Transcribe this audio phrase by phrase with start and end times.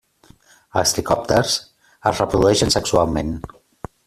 [0.81, 1.59] Els tricòpters
[2.13, 3.35] es reprodueixen sexualment.